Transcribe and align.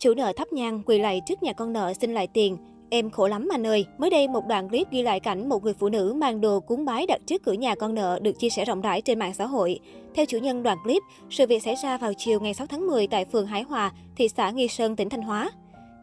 Chủ 0.00 0.14
nợ 0.14 0.32
thắp 0.36 0.52
nhang 0.52 0.82
quỳ 0.86 0.98
lạy 0.98 1.20
trước 1.26 1.42
nhà 1.42 1.52
con 1.52 1.72
nợ 1.72 1.92
xin 2.00 2.14
lại 2.14 2.26
tiền. 2.26 2.56
Em 2.90 3.10
khổ 3.10 3.28
lắm 3.28 3.48
anh 3.50 3.66
ơi. 3.66 3.86
Mới 3.98 4.10
đây, 4.10 4.28
một 4.28 4.46
đoạn 4.48 4.68
clip 4.68 4.90
ghi 4.90 5.02
lại 5.02 5.20
cảnh 5.20 5.48
một 5.48 5.64
người 5.64 5.74
phụ 5.74 5.88
nữ 5.88 6.12
mang 6.16 6.40
đồ 6.40 6.60
cúng 6.60 6.84
bái 6.84 7.06
đặt 7.06 7.20
trước 7.26 7.42
cửa 7.42 7.52
nhà 7.52 7.74
con 7.74 7.94
nợ 7.94 8.18
được 8.22 8.38
chia 8.38 8.50
sẻ 8.50 8.64
rộng 8.64 8.80
rãi 8.80 9.00
trên 9.00 9.18
mạng 9.18 9.34
xã 9.34 9.46
hội. 9.46 9.80
Theo 10.14 10.26
chủ 10.26 10.38
nhân 10.38 10.62
đoạn 10.62 10.78
clip, 10.84 11.02
sự 11.30 11.46
việc 11.46 11.62
xảy 11.62 11.74
ra 11.82 11.98
vào 11.98 12.12
chiều 12.18 12.40
ngày 12.40 12.54
6 12.54 12.66
tháng 12.66 12.86
10 12.86 13.06
tại 13.06 13.24
phường 13.24 13.46
Hải 13.46 13.62
Hòa, 13.62 13.92
thị 14.16 14.28
xã 14.28 14.50
Nghi 14.50 14.68
Sơn, 14.68 14.96
tỉnh 14.96 15.08
Thanh 15.08 15.22
Hóa. 15.22 15.50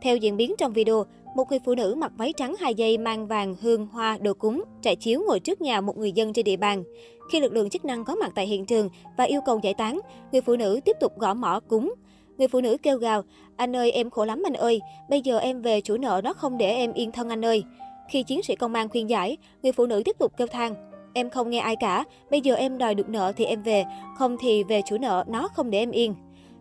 Theo 0.01 0.17
diễn 0.17 0.37
biến 0.37 0.55
trong 0.57 0.73
video, 0.73 1.05
một 1.35 1.49
người 1.49 1.59
phụ 1.65 1.75
nữ 1.75 1.95
mặc 1.97 2.11
váy 2.17 2.33
trắng 2.37 2.55
hai 2.59 2.73
dây 2.73 2.97
mang 2.97 3.27
vàng, 3.27 3.55
hương, 3.61 3.87
hoa, 3.87 4.17
đồ 4.21 4.33
cúng, 4.33 4.63
trải 4.81 4.95
chiếu 4.95 5.21
ngồi 5.27 5.39
trước 5.39 5.61
nhà 5.61 5.81
một 5.81 5.97
người 5.97 6.11
dân 6.11 6.33
trên 6.33 6.45
địa 6.45 6.57
bàn. 6.57 6.83
Khi 7.31 7.39
lực 7.39 7.53
lượng 7.53 7.69
chức 7.69 7.85
năng 7.85 8.05
có 8.05 8.15
mặt 8.15 8.31
tại 8.35 8.47
hiện 8.47 8.65
trường 8.65 8.89
và 9.17 9.23
yêu 9.23 9.41
cầu 9.45 9.59
giải 9.63 9.73
tán, 9.73 9.99
người 10.31 10.41
phụ 10.41 10.55
nữ 10.55 10.79
tiếp 10.85 10.97
tục 10.99 11.19
gõ 11.19 11.33
mỏ 11.33 11.59
cúng. 11.67 11.93
Người 12.37 12.47
phụ 12.47 12.61
nữ 12.61 12.77
kêu 12.83 12.97
gào, 12.97 13.23
anh 13.55 13.75
ơi 13.75 13.91
em 13.91 14.09
khổ 14.09 14.25
lắm 14.25 14.43
anh 14.45 14.53
ơi, 14.53 14.81
bây 15.09 15.21
giờ 15.21 15.37
em 15.39 15.61
về 15.61 15.81
chủ 15.81 15.97
nợ 15.97 16.21
nó 16.23 16.33
không 16.33 16.57
để 16.57 16.75
em 16.75 16.93
yên 16.93 17.11
thân 17.11 17.29
anh 17.29 17.45
ơi. 17.45 17.63
Khi 18.09 18.23
chiến 18.23 18.43
sĩ 18.43 18.55
công 18.55 18.73
an 18.73 18.89
khuyên 18.89 19.09
giải, 19.09 19.37
người 19.63 19.71
phụ 19.71 19.85
nữ 19.85 20.01
tiếp 20.05 20.15
tục 20.19 20.33
kêu 20.37 20.47
than, 20.47 20.75
em 21.13 21.29
không 21.29 21.49
nghe 21.49 21.59
ai 21.59 21.75
cả, 21.75 22.03
bây 22.31 22.41
giờ 22.41 22.55
em 22.55 22.77
đòi 22.77 22.95
được 22.95 23.09
nợ 23.09 23.31
thì 23.37 23.45
em 23.45 23.63
về, 23.63 23.85
không 24.17 24.37
thì 24.39 24.63
về 24.63 24.81
chủ 24.85 24.97
nợ 24.97 25.23
nó 25.27 25.47
không 25.47 25.69
để 25.69 25.79
em 25.79 25.91
yên. 25.91 26.15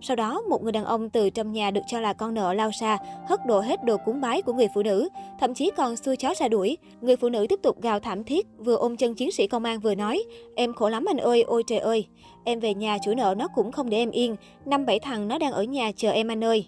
Sau 0.07 0.17
đó, 0.17 0.43
một 0.49 0.63
người 0.63 0.73
đàn 0.73 0.85
ông 0.85 1.11
từ 1.11 1.31
trong 1.31 1.53
nhà 1.53 1.71
được 1.71 1.81
cho 1.87 2.01
là 2.01 2.13
con 2.13 2.35
nợ 2.35 2.53
lao 2.53 2.71
ra, 2.81 2.99
hất 3.29 3.47
đổ 3.47 3.61
hết 3.61 3.85
đồ 3.85 3.97
cúng 4.05 4.21
bái 4.21 4.43
của 4.43 4.53
người 4.53 4.69
phụ 4.75 4.83
nữ, 4.83 5.09
thậm 5.41 5.55
chí 5.55 5.71
còn 5.77 5.97
xui 5.97 6.17
chó 6.17 6.35
ra 6.35 6.49
đuổi. 6.49 6.79
Người 7.01 7.17
phụ 7.17 7.29
nữ 7.29 7.47
tiếp 7.49 7.59
tục 7.63 7.83
gào 7.83 8.01
thảm 8.01 8.25
thiết, 8.25 8.47
vừa 8.59 8.77
ôm 8.77 8.97
chân 8.97 9.15
chiến 9.15 9.33
sĩ 9.33 9.47
công 9.47 9.65
an 9.65 9.81
vừa 9.81 9.95
nói, 9.95 10.25
em 10.57 10.73
khổ 10.75 10.89
lắm 10.89 11.05
anh 11.09 11.17
ơi, 11.17 11.43
ôi 11.43 11.63
trời 11.67 11.79
ơi. 11.79 12.07
Em 12.45 12.61
về 12.61 12.75
nhà 12.75 12.99
chủ 13.05 13.15
nợ 13.15 13.35
nó 13.39 13.49
cũng 13.49 13.73
không 13.73 13.91
để 13.91 13.97
em 13.97 14.11
yên, 14.11 14.37
năm 14.65 14.87
bảy 14.87 14.99
thằng 14.99 15.29
nó 15.29 15.39
đang 15.39 15.53
ở 15.53 15.63
nhà 15.63 15.93
chờ 15.97 16.11
em 16.11 16.29
anh 16.29 16.45
ơi. 16.45 16.67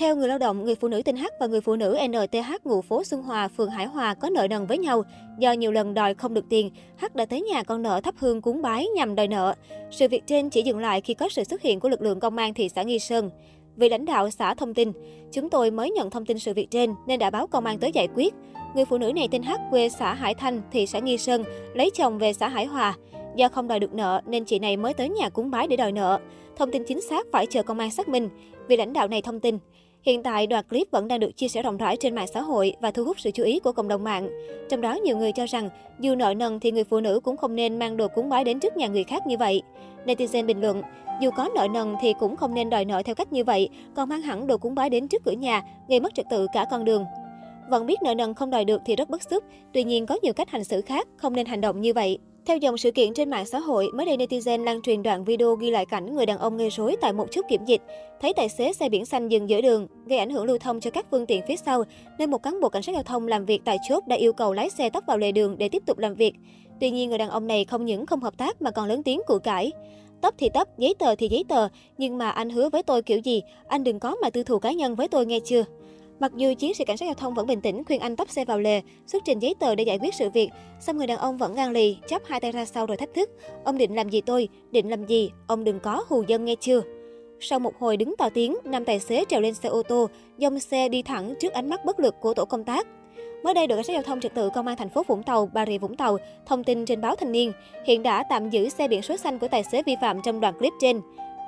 Theo 0.00 0.16
người 0.16 0.28
lao 0.28 0.38
động, 0.38 0.64
người 0.64 0.74
phụ 0.74 0.88
nữ 0.88 1.02
tên 1.04 1.16
H 1.16 1.24
và 1.40 1.46
người 1.46 1.60
phụ 1.60 1.76
nữ 1.76 1.98
NTH 2.08 2.66
ngụ 2.66 2.82
phố 2.82 3.04
Xuân 3.04 3.22
Hòa, 3.22 3.48
phường 3.48 3.70
Hải 3.70 3.86
Hòa 3.86 4.14
có 4.14 4.30
nợ 4.30 4.46
nần 4.50 4.66
với 4.66 4.78
nhau. 4.78 5.02
Do 5.38 5.52
nhiều 5.52 5.72
lần 5.72 5.94
đòi 5.94 6.14
không 6.14 6.34
được 6.34 6.44
tiền, 6.48 6.70
H 7.00 7.04
đã 7.14 7.26
tới 7.26 7.42
nhà 7.42 7.62
con 7.62 7.82
nợ 7.82 8.00
thắp 8.00 8.14
hương 8.18 8.42
cúng 8.42 8.62
bái 8.62 8.86
nhằm 8.96 9.14
đòi 9.14 9.28
nợ. 9.28 9.54
Sự 9.90 10.08
việc 10.08 10.22
trên 10.26 10.50
chỉ 10.50 10.62
dừng 10.62 10.78
lại 10.78 11.00
khi 11.00 11.14
có 11.14 11.28
sự 11.28 11.44
xuất 11.44 11.62
hiện 11.62 11.80
của 11.80 11.88
lực 11.88 12.02
lượng 12.02 12.20
công 12.20 12.36
an 12.36 12.54
thị 12.54 12.68
xã 12.68 12.82
Nghi 12.82 12.98
Sơn. 12.98 13.30
Vị 13.76 13.88
lãnh 13.88 14.04
đạo 14.04 14.30
xã 14.30 14.54
thông 14.54 14.74
tin, 14.74 14.92
chúng 15.32 15.50
tôi 15.50 15.70
mới 15.70 15.90
nhận 15.90 16.10
thông 16.10 16.26
tin 16.26 16.38
sự 16.38 16.54
việc 16.54 16.70
trên 16.70 16.94
nên 17.06 17.18
đã 17.18 17.30
báo 17.30 17.46
công 17.46 17.66
an 17.66 17.78
tới 17.78 17.92
giải 17.92 18.08
quyết. 18.14 18.34
Người 18.74 18.84
phụ 18.84 18.98
nữ 18.98 19.12
này 19.12 19.28
tên 19.30 19.42
H 19.42 19.52
quê 19.70 19.88
xã 19.88 20.14
Hải 20.14 20.34
Thanh, 20.34 20.62
thị 20.72 20.86
xã 20.86 20.98
Nghi 20.98 21.18
Sơn, 21.18 21.44
lấy 21.74 21.90
chồng 21.94 22.18
về 22.18 22.32
xã 22.32 22.48
Hải 22.48 22.66
Hòa. 22.66 22.96
Do 23.36 23.48
không 23.48 23.68
đòi 23.68 23.80
được 23.80 23.94
nợ 23.94 24.20
nên 24.26 24.44
chị 24.44 24.58
này 24.58 24.76
mới 24.76 24.94
tới 24.94 25.08
nhà 25.08 25.28
cúng 25.28 25.50
bái 25.50 25.66
để 25.66 25.76
đòi 25.76 25.92
nợ. 25.92 26.18
Thông 26.56 26.70
tin 26.70 26.84
chính 26.84 27.00
xác 27.00 27.26
phải 27.32 27.46
chờ 27.46 27.62
công 27.62 27.78
an 27.78 27.90
xác 27.90 28.08
minh. 28.08 28.28
Vị 28.68 28.76
lãnh 28.76 28.92
đạo 28.92 29.08
này 29.08 29.22
thông 29.22 29.40
tin, 29.40 29.58
Hiện 30.02 30.22
tại, 30.22 30.46
đoạn 30.46 30.64
clip 30.70 30.90
vẫn 30.90 31.08
đang 31.08 31.20
được 31.20 31.36
chia 31.36 31.48
sẻ 31.48 31.62
rộng 31.62 31.76
rãi 31.76 31.96
trên 31.96 32.14
mạng 32.14 32.26
xã 32.34 32.40
hội 32.40 32.76
và 32.80 32.90
thu 32.90 33.04
hút 33.04 33.20
sự 33.20 33.30
chú 33.30 33.42
ý 33.42 33.58
của 33.58 33.72
cộng 33.72 33.88
đồng 33.88 34.04
mạng. 34.04 34.30
Trong 34.68 34.80
đó, 34.80 34.94
nhiều 34.94 35.16
người 35.16 35.32
cho 35.32 35.46
rằng, 35.46 35.68
dù 35.98 36.14
nợ 36.14 36.34
nần 36.34 36.60
thì 36.60 36.72
người 36.72 36.84
phụ 36.84 37.00
nữ 37.00 37.20
cũng 37.20 37.36
không 37.36 37.56
nên 37.56 37.78
mang 37.78 37.96
đồ 37.96 38.08
cúng 38.08 38.28
bái 38.28 38.44
đến 38.44 38.60
trước 38.60 38.76
nhà 38.76 38.86
người 38.86 39.04
khác 39.04 39.26
như 39.26 39.36
vậy. 39.38 39.62
Netizen 40.06 40.46
bình 40.46 40.60
luận, 40.60 40.82
dù 41.20 41.30
có 41.30 41.48
nợ 41.54 41.68
nần 41.74 41.94
thì 42.02 42.14
cũng 42.20 42.36
không 42.36 42.54
nên 42.54 42.70
đòi 42.70 42.84
nợ 42.84 43.02
theo 43.04 43.14
cách 43.14 43.32
như 43.32 43.44
vậy, 43.44 43.68
còn 43.94 44.08
mang 44.08 44.22
hẳn 44.22 44.46
đồ 44.46 44.58
cúng 44.58 44.74
bái 44.74 44.90
đến 44.90 45.08
trước 45.08 45.22
cửa 45.24 45.32
nhà, 45.32 45.62
gây 45.88 46.00
mất 46.00 46.14
trật 46.14 46.26
tự 46.30 46.46
cả 46.52 46.66
con 46.70 46.84
đường. 46.84 47.04
Vẫn 47.70 47.86
biết 47.86 48.02
nợ 48.04 48.14
nần 48.14 48.34
không 48.34 48.50
đòi 48.50 48.64
được 48.64 48.80
thì 48.86 48.96
rất 48.96 49.10
bức 49.10 49.22
xúc, 49.30 49.44
tuy 49.72 49.84
nhiên 49.84 50.06
có 50.06 50.18
nhiều 50.22 50.32
cách 50.32 50.50
hành 50.50 50.64
xử 50.64 50.80
khác, 50.80 51.08
không 51.16 51.34
nên 51.34 51.46
hành 51.46 51.60
động 51.60 51.80
như 51.80 51.92
vậy. 51.92 52.18
Theo 52.50 52.56
dòng 52.56 52.78
sự 52.78 52.90
kiện 52.90 53.14
trên 53.14 53.30
mạng 53.30 53.46
xã 53.46 53.58
hội, 53.58 53.90
mới 53.94 54.06
đây 54.06 54.16
netizen 54.16 54.64
lan 54.64 54.82
truyền 54.82 55.02
đoạn 55.02 55.24
video 55.24 55.54
ghi 55.54 55.70
lại 55.70 55.86
cảnh 55.86 56.14
người 56.14 56.26
đàn 56.26 56.38
ông 56.38 56.56
gây 56.56 56.70
rối 56.70 56.96
tại 57.00 57.12
một 57.12 57.26
chốt 57.30 57.44
kiểm 57.48 57.64
dịch. 57.64 57.82
Thấy 58.20 58.32
tài 58.36 58.48
xế 58.48 58.72
xe 58.72 58.88
biển 58.88 59.06
xanh 59.06 59.28
dừng 59.28 59.48
giữa 59.48 59.60
đường, 59.60 59.86
gây 60.06 60.18
ảnh 60.18 60.30
hưởng 60.30 60.44
lưu 60.44 60.58
thông 60.58 60.80
cho 60.80 60.90
các 60.90 61.06
phương 61.10 61.26
tiện 61.26 61.42
phía 61.48 61.56
sau, 61.56 61.84
nên 62.18 62.30
một 62.30 62.42
cán 62.42 62.60
bộ 62.60 62.68
cảnh 62.68 62.82
sát 62.82 62.92
giao 62.92 63.02
thông 63.02 63.28
làm 63.28 63.44
việc 63.44 63.62
tại 63.64 63.76
chốt 63.88 64.06
đã 64.06 64.16
yêu 64.16 64.32
cầu 64.32 64.52
lái 64.52 64.70
xe 64.70 64.90
tấp 64.90 65.04
vào 65.06 65.18
lề 65.18 65.32
đường 65.32 65.58
để 65.58 65.68
tiếp 65.68 65.82
tục 65.86 65.98
làm 65.98 66.14
việc. 66.14 66.34
Tuy 66.80 66.90
nhiên, 66.90 67.08
người 67.08 67.18
đàn 67.18 67.30
ông 67.30 67.46
này 67.46 67.64
không 67.64 67.84
những 67.84 68.06
không 68.06 68.20
hợp 68.20 68.38
tác 68.38 68.62
mà 68.62 68.70
còn 68.70 68.88
lớn 68.88 69.02
tiếng 69.02 69.20
cự 69.26 69.38
cãi. 69.38 69.72
Tấp 70.20 70.34
thì 70.38 70.48
tấp, 70.54 70.68
giấy 70.78 70.94
tờ 70.98 71.14
thì 71.14 71.28
giấy 71.28 71.44
tờ, 71.48 71.68
nhưng 71.98 72.18
mà 72.18 72.30
anh 72.30 72.50
hứa 72.50 72.68
với 72.68 72.82
tôi 72.82 73.02
kiểu 73.02 73.18
gì, 73.18 73.42
anh 73.68 73.84
đừng 73.84 74.00
có 74.00 74.16
mà 74.22 74.30
tư 74.30 74.42
thù 74.42 74.58
cá 74.58 74.72
nhân 74.72 74.94
với 74.94 75.08
tôi 75.08 75.26
nghe 75.26 75.40
chưa. 75.44 75.64
Mặc 76.20 76.32
dù 76.36 76.54
chiến 76.54 76.74
sĩ 76.74 76.84
cảnh 76.84 76.96
sát 76.96 77.06
giao 77.06 77.14
thông 77.14 77.34
vẫn 77.34 77.46
bình 77.46 77.60
tĩnh 77.60 77.84
khuyên 77.84 78.00
anh 78.00 78.16
tấp 78.16 78.30
xe 78.30 78.44
vào 78.44 78.58
lề, 78.58 78.82
xuất 79.06 79.22
trình 79.24 79.38
giấy 79.38 79.54
tờ 79.58 79.74
để 79.74 79.84
giải 79.84 79.98
quyết 79.98 80.14
sự 80.14 80.30
việc, 80.30 80.50
song 80.80 80.96
người 80.96 81.06
đàn 81.06 81.18
ông 81.18 81.36
vẫn 81.36 81.54
ngang 81.54 81.70
lì, 81.70 81.96
chắp 82.06 82.22
hai 82.24 82.40
tay 82.40 82.52
ra 82.52 82.64
sau 82.64 82.86
rồi 82.86 82.96
thách 82.96 83.14
thức. 83.14 83.30
Ông 83.64 83.78
định 83.78 83.94
làm 83.94 84.08
gì 84.08 84.20
tôi? 84.20 84.48
Định 84.70 84.90
làm 84.90 85.06
gì? 85.06 85.30
Ông 85.46 85.64
đừng 85.64 85.80
có 85.80 86.04
hù 86.08 86.22
dân 86.26 86.44
nghe 86.44 86.54
chưa? 86.60 86.82
Sau 87.40 87.58
một 87.58 87.72
hồi 87.78 87.96
đứng 87.96 88.14
to 88.18 88.28
tiếng, 88.34 88.56
nam 88.64 88.84
tài 88.84 89.00
xế 89.00 89.24
trèo 89.28 89.40
lên 89.40 89.54
xe 89.54 89.68
ô 89.68 89.82
tô, 89.82 90.08
dòng 90.38 90.58
xe 90.58 90.88
đi 90.88 91.02
thẳng 91.02 91.34
trước 91.40 91.52
ánh 91.52 91.68
mắt 91.68 91.84
bất 91.84 92.00
lực 92.00 92.14
của 92.20 92.34
tổ 92.34 92.44
công 92.44 92.64
tác. 92.64 92.86
Mới 93.44 93.54
đây, 93.54 93.66
đội 93.66 93.76
cảnh 93.76 93.84
sát 93.84 93.92
giao 93.92 94.02
thông 94.02 94.20
trật 94.20 94.34
tự 94.34 94.50
công 94.50 94.66
an 94.66 94.76
thành 94.76 94.90
phố 94.90 95.02
Vũng 95.08 95.22
Tàu, 95.22 95.50
Bà 95.54 95.66
Rịa 95.66 95.78
Vũng 95.78 95.96
Tàu 95.96 96.16
thông 96.46 96.64
tin 96.64 96.84
trên 96.84 97.00
báo 97.00 97.16
Thanh 97.16 97.32
niên 97.32 97.52
hiện 97.86 98.02
đã 98.02 98.24
tạm 98.30 98.50
giữ 98.50 98.68
xe 98.68 98.88
biển 98.88 99.02
số 99.02 99.16
xanh 99.16 99.38
của 99.38 99.48
tài 99.48 99.62
xế 99.64 99.82
vi 99.82 99.96
phạm 100.00 100.22
trong 100.22 100.40
đoạn 100.40 100.58
clip 100.58 100.72
trên. 100.80 101.00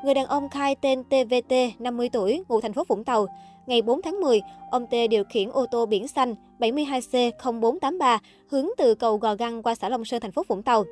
Người 0.04 0.14
đàn 0.14 0.26
ông 0.26 0.48
khai 0.48 0.74
tên 0.74 1.04
TVT, 1.04 1.54
50 1.78 2.08
tuổi, 2.12 2.42
ngụ 2.48 2.60
thành 2.60 2.72
phố 2.72 2.84
Vũng 2.88 3.04
Tàu. 3.04 3.26
Ngày 3.66 3.82
4 3.82 4.02
tháng 4.02 4.20
10, 4.20 4.40
ông 4.70 4.86
T 4.86 4.94
điều 5.10 5.24
khiển 5.24 5.50
ô 5.50 5.66
tô 5.70 5.86
biển 5.86 6.08
xanh 6.08 6.34
72C0483 6.58 8.18
hướng 8.50 8.66
từ 8.78 8.94
cầu 8.94 9.16
Gò 9.16 9.34
Găng 9.34 9.62
qua 9.62 9.74
xã 9.74 9.88
Long 9.88 10.04
Sơn, 10.04 10.20
thành 10.20 10.32
phố 10.32 10.42
Vũng 10.48 10.62
Tàu. 10.62 10.84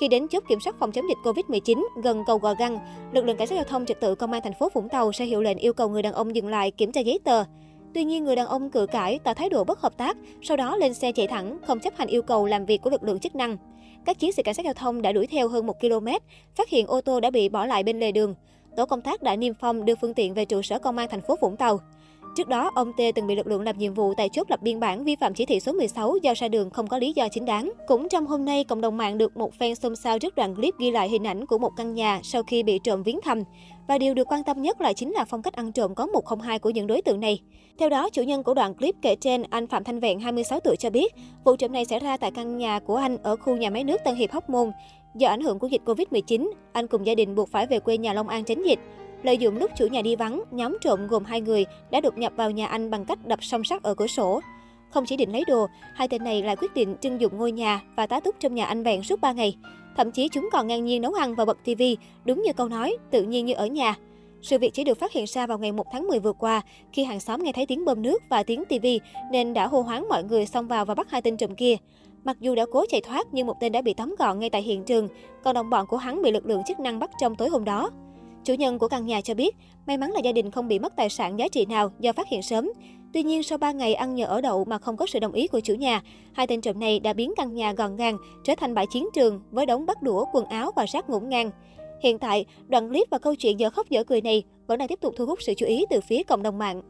Khi 0.00 0.08
đến 0.08 0.28
chốt 0.28 0.44
kiểm 0.48 0.60
soát 0.60 0.76
phòng 0.78 0.92
chống 0.92 1.04
dịch 1.08 1.18
Covid-19 1.24 1.82
gần 2.02 2.22
cầu 2.26 2.38
Gò 2.38 2.54
Găng, 2.54 2.78
lực 3.12 3.24
lượng 3.24 3.36
cảnh 3.36 3.46
sát 3.46 3.54
giao 3.54 3.64
thông 3.64 3.86
trật 3.86 4.00
tự 4.00 4.14
công 4.14 4.32
an 4.32 4.42
thành 4.44 4.58
phố 4.60 4.68
Vũng 4.74 4.88
Tàu 4.88 5.12
sẽ 5.12 5.24
hiệu 5.24 5.42
lệnh 5.42 5.58
yêu 5.58 5.72
cầu 5.72 5.88
người 5.88 6.02
đàn 6.02 6.12
ông 6.12 6.34
dừng 6.34 6.48
lại 6.48 6.70
kiểm 6.70 6.92
tra 6.92 7.00
giấy 7.00 7.18
tờ. 7.24 7.44
Tuy 7.94 8.04
nhiên, 8.04 8.24
người 8.24 8.36
đàn 8.36 8.46
ông 8.46 8.70
cự 8.70 8.86
cãi, 8.86 9.18
tỏ 9.24 9.34
thái 9.34 9.48
độ 9.48 9.64
bất 9.64 9.80
hợp 9.80 9.96
tác, 9.96 10.16
sau 10.42 10.56
đó 10.56 10.76
lên 10.76 10.94
xe 10.94 11.12
chạy 11.12 11.26
thẳng, 11.26 11.58
không 11.66 11.80
chấp 11.80 11.96
hành 11.96 12.08
yêu 12.08 12.22
cầu 12.22 12.46
làm 12.46 12.66
việc 12.66 12.82
của 12.82 12.90
lực 12.90 13.02
lượng 13.02 13.18
chức 13.18 13.34
năng. 13.34 13.56
Các 14.06 14.18
chiến 14.18 14.32
sĩ 14.32 14.42
cảnh 14.42 14.54
sát 14.54 14.64
giao 14.64 14.74
thông 14.74 15.02
đã 15.02 15.12
đuổi 15.12 15.26
theo 15.26 15.48
hơn 15.48 15.66
1 15.66 15.80
km, 15.80 16.06
phát 16.54 16.68
hiện 16.68 16.86
ô 16.86 17.00
tô 17.00 17.20
đã 17.20 17.30
bị 17.30 17.48
bỏ 17.48 17.66
lại 17.66 17.82
bên 17.82 18.00
lề 18.00 18.12
đường. 18.12 18.34
Tổ 18.76 18.86
công 18.86 19.00
tác 19.00 19.22
đã 19.22 19.36
niêm 19.36 19.54
phong 19.60 19.84
đưa 19.84 19.94
phương 20.00 20.14
tiện 20.14 20.34
về 20.34 20.44
trụ 20.44 20.62
sở 20.62 20.78
công 20.78 20.98
an 20.98 21.08
thành 21.10 21.20
phố 21.20 21.36
Vũng 21.40 21.56
Tàu. 21.56 21.80
Trước 22.36 22.48
đó, 22.48 22.70
ông 22.74 22.92
T 22.92 23.00
từng 23.14 23.26
bị 23.26 23.34
lực 23.34 23.46
lượng 23.46 23.62
làm 23.62 23.78
nhiệm 23.78 23.94
vụ 23.94 24.14
tại 24.14 24.28
chốt 24.28 24.50
lập 24.50 24.62
biên 24.62 24.80
bản 24.80 25.04
vi 25.04 25.16
phạm 25.16 25.34
chỉ 25.34 25.46
thị 25.46 25.60
số 25.60 25.72
16 25.72 26.16
do 26.22 26.32
ra 26.36 26.48
đường 26.48 26.70
không 26.70 26.86
có 26.86 26.98
lý 26.98 27.12
do 27.12 27.28
chính 27.28 27.44
đáng. 27.44 27.72
Cũng 27.86 28.08
trong 28.08 28.26
hôm 28.26 28.44
nay, 28.44 28.64
cộng 28.64 28.80
đồng 28.80 28.96
mạng 28.96 29.18
được 29.18 29.36
một 29.36 29.52
fan 29.58 29.74
xôn 29.74 29.96
xao 29.96 30.18
trước 30.18 30.34
đoạn 30.34 30.54
clip 30.54 30.74
ghi 30.78 30.90
lại 30.90 31.08
hình 31.08 31.26
ảnh 31.26 31.46
của 31.46 31.58
một 31.58 31.70
căn 31.76 31.94
nhà 31.94 32.20
sau 32.22 32.42
khi 32.42 32.62
bị 32.62 32.78
trộm 32.84 33.02
viếng 33.02 33.20
thăm. 33.20 33.42
Và 33.88 33.98
điều 33.98 34.14
được 34.14 34.32
quan 34.32 34.44
tâm 34.44 34.62
nhất 34.62 34.80
là 34.80 34.92
chính 34.92 35.12
là 35.12 35.24
phong 35.24 35.42
cách 35.42 35.54
ăn 35.54 35.72
trộm 35.72 35.94
có 35.94 36.06
102 36.06 36.58
của 36.58 36.70
những 36.70 36.86
đối 36.86 37.02
tượng 37.02 37.20
này. 37.20 37.40
Theo 37.78 37.88
đó, 37.88 38.08
chủ 38.12 38.22
nhân 38.22 38.42
của 38.42 38.54
đoạn 38.54 38.74
clip 38.74 38.94
kể 39.02 39.16
trên, 39.16 39.42
anh 39.50 39.66
Phạm 39.66 39.84
Thanh 39.84 40.00
Vẹn, 40.00 40.20
26 40.20 40.60
tuổi 40.60 40.76
cho 40.76 40.90
biết, 40.90 41.14
vụ 41.44 41.56
trộm 41.56 41.72
này 41.72 41.84
xảy 41.84 41.98
ra 41.98 42.16
tại 42.16 42.30
căn 42.30 42.56
nhà 42.56 42.78
của 42.78 42.96
anh 42.96 43.16
ở 43.22 43.36
khu 43.36 43.56
nhà 43.56 43.70
máy 43.70 43.84
nước 43.84 44.00
Tân 44.04 44.14
Hiệp 44.14 44.32
Hóc 44.32 44.50
Môn. 44.50 44.70
Do 45.16 45.28
ảnh 45.28 45.40
hưởng 45.40 45.58
của 45.58 45.66
dịch 45.66 45.82
Covid-19, 45.84 46.50
anh 46.72 46.86
cùng 46.86 47.06
gia 47.06 47.14
đình 47.14 47.34
buộc 47.34 47.48
phải 47.48 47.66
về 47.66 47.78
quê 47.78 47.98
nhà 47.98 48.12
Long 48.12 48.28
An 48.28 48.44
tránh 48.44 48.62
dịch. 48.62 48.78
Lợi 49.26 49.38
dụng 49.38 49.56
lúc 49.56 49.70
chủ 49.76 49.86
nhà 49.86 50.02
đi 50.02 50.16
vắng, 50.16 50.42
nhóm 50.50 50.76
trộm 50.80 51.06
gồm 51.06 51.24
hai 51.24 51.40
người 51.40 51.66
đã 51.90 52.00
đột 52.00 52.18
nhập 52.18 52.32
vào 52.36 52.50
nhà 52.50 52.66
anh 52.66 52.90
bằng 52.90 53.04
cách 53.04 53.26
đập 53.26 53.44
song 53.44 53.64
sắt 53.64 53.82
ở 53.82 53.94
cửa 53.94 54.06
sổ. 54.06 54.40
Không 54.90 55.04
chỉ 55.06 55.16
định 55.16 55.32
lấy 55.32 55.44
đồ, 55.46 55.66
hai 55.94 56.08
tên 56.08 56.24
này 56.24 56.42
lại 56.42 56.56
quyết 56.56 56.74
định 56.74 56.96
trưng 57.00 57.20
dụng 57.20 57.36
ngôi 57.38 57.52
nhà 57.52 57.82
và 57.96 58.06
tá 58.06 58.20
túc 58.20 58.34
trong 58.40 58.54
nhà 58.54 58.64
anh 58.64 58.82
vẹn 58.82 59.02
suốt 59.02 59.20
3 59.20 59.32
ngày. 59.32 59.56
Thậm 59.96 60.10
chí 60.10 60.28
chúng 60.28 60.48
còn 60.52 60.66
ngang 60.66 60.84
nhiên 60.84 61.02
nấu 61.02 61.14
ăn 61.14 61.34
và 61.34 61.44
bật 61.44 61.58
TV, 61.64 61.82
đúng 62.24 62.42
như 62.42 62.52
câu 62.52 62.68
nói, 62.68 62.96
tự 63.10 63.22
nhiên 63.22 63.46
như 63.46 63.54
ở 63.54 63.66
nhà. 63.66 63.94
Sự 64.42 64.58
việc 64.58 64.74
chỉ 64.74 64.84
được 64.84 64.98
phát 64.98 65.12
hiện 65.12 65.24
ra 65.28 65.46
vào 65.46 65.58
ngày 65.58 65.72
1 65.72 65.86
tháng 65.92 66.08
10 66.08 66.18
vừa 66.18 66.32
qua, 66.32 66.62
khi 66.92 67.04
hàng 67.04 67.20
xóm 67.20 67.42
nghe 67.42 67.52
thấy 67.52 67.66
tiếng 67.66 67.84
bơm 67.84 68.02
nước 68.02 68.22
và 68.30 68.42
tiếng 68.42 68.64
TV 68.64 68.86
nên 69.32 69.54
đã 69.54 69.66
hô 69.66 69.80
hoáng 69.80 70.08
mọi 70.08 70.24
người 70.24 70.46
xông 70.46 70.68
vào 70.68 70.84
và 70.84 70.94
bắt 70.94 71.10
hai 71.10 71.22
tên 71.22 71.36
trộm 71.36 71.54
kia. 71.54 71.76
Mặc 72.24 72.36
dù 72.40 72.54
đã 72.54 72.66
cố 72.72 72.84
chạy 72.88 73.00
thoát 73.00 73.26
nhưng 73.32 73.46
một 73.46 73.56
tên 73.60 73.72
đã 73.72 73.82
bị 73.82 73.94
tóm 73.94 74.14
gọn 74.18 74.38
ngay 74.38 74.50
tại 74.50 74.62
hiện 74.62 74.84
trường, 74.84 75.08
còn 75.44 75.54
đồng 75.54 75.70
bọn 75.70 75.86
của 75.86 75.96
hắn 75.96 76.22
bị 76.22 76.30
lực 76.30 76.46
lượng 76.46 76.62
chức 76.66 76.80
năng 76.80 76.98
bắt 76.98 77.10
trong 77.20 77.36
tối 77.36 77.48
hôm 77.48 77.64
đó. 77.64 77.90
Chủ 78.46 78.54
nhân 78.54 78.78
của 78.78 78.88
căn 78.88 79.06
nhà 79.06 79.20
cho 79.20 79.34
biết, 79.34 79.56
may 79.86 79.98
mắn 79.98 80.12
là 80.12 80.20
gia 80.20 80.32
đình 80.32 80.50
không 80.50 80.68
bị 80.68 80.78
mất 80.78 80.96
tài 80.96 81.08
sản 81.08 81.38
giá 81.38 81.48
trị 81.48 81.66
nào 81.66 81.92
do 82.00 82.12
phát 82.12 82.28
hiện 82.28 82.42
sớm. 82.42 82.70
Tuy 83.12 83.22
nhiên, 83.22 83.42
sau 83.42 83.58
3 83.58 83.72
ngày 83.72 83.94
ăn 83.94 84.14
nhờ 84.14 84.26
ở 84.26 84.40
đậu 84.40 84.64
mà 84.64 84.78
không 84.78 84.96
có 84.96 85.06
sự 85.06 85.18
đồng 85.18 85.32
ý 85.32 85.48
của 85.48 85.60
chủ 85.60 85.74
nhà, 85.74 86.02
hai 86.32 86.46
tên 86.46 86.60
trộm 86.60 86.80
này 86.80 87.00
đã 87.00 87.12
biến 87.12 87.32
căn 87.36 87.54
nhà 87.54 87.72
gọn 87.72 87.96
gàng 87.96 88.16
trở 88.44 88.54
thành 88.54 88.74
bãi 88.74 88.86
chiến 88.86 89.08
trường 89.14 89.40
với 89.50 89.66
đống 89.66 89.86
bắt 89.86 90.02
đũa, 90.02 90.24
quần 90.32 90.44
áo 90.44 90.70
và 90.76 90.84
rác 90.92 91.10
ngổn 91.10 91.28
ngang. 91.28 91.50
Hiện 92.02 92.18
tại, 92.18 92.44
đoạn 92.68 92.88
clip 92.88 93.08
và 93.10 93.18
câu 93.18 93.34
chuyện 93.34 93.60
dở 93.60 93.70
khóc 93.70 93.90
dở 93.90 94.04
cười 94.04 94.20
này 94.20 94.42
vẫn 94.66 94.78
đang 94.78 94.88
tiếp 94.88 95.00
tục 95.00 95.14
thu 95.16 95.26
hút 95.26 95.38
sự 95.42 95.54
chú 95.56 95.66
ý 95.66 95.84
từ 95.90 96.00
phía 96.00 96.22
cộng 96.22 96.42
đồng 96.42 96.58
mạng. 96.58 96.82